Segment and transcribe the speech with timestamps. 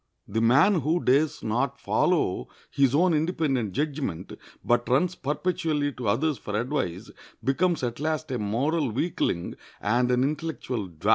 [0.27, 4.33] The man who dares not follow his own independent judgment,
[4.65, 7.11] but runs perpetually to others for advice,
[7.43, 11.09] becomes at last a moral weakling and an intellectual dwarf.